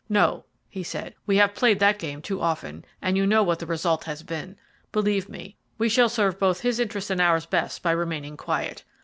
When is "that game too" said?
1.77-2.41